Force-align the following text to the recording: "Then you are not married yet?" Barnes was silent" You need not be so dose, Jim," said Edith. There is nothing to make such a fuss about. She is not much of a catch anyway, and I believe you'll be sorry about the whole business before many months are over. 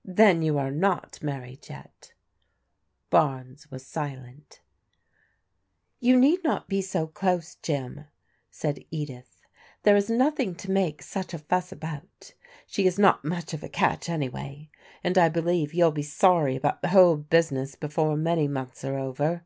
"Then 0.22 0.40
you 0.40 0.56
are 0.56 0.70
not 0.70 1.22
married 1.22 1.68
yet?" 1.68 2.14
Barnes 3.10 3.70
was 3.70 3.84
silent" 3.86 4.62
You 6.00 6.18
need 6.18 6.42
not 6.42 6.66
be 6.66 6.80
so 6.80 7.08
dose, 7.20 7.56
Jim," 7.56 8.06
said 8.50 8.86
Edith. 8.90 9.42
There 9.82 9.94
is 9.94 10.08
nothing 10.08 10.54
to 10.54 10.70
make 10.70 11.02
such 11.02 11.34
a 11.34 11.38
fuss 11.38 11.72
about. 11.72 12.32
She 12.66 12.86
is 12.86 12.98
not 12.98 13.22
much 13.22 13.52
of 13.52 13.62
a 13.62 13.68
catch 13.68 14.08
anyway, 14.08 14.70
and 15.04 15.18
I 15.18 15.28
believe 15.28 15.74
you'll 15.74 15.92
be 15.92 16.02
sorry 16.02 16.56
about 16.56 16.80
the 16.80 16.88
whole 16.88 17.18
business 17.18 17.74
before 17.74 18.16
many 18.16 18.48
months 18.48 18.82
are 18.82 18.96
over. 18.98 19.44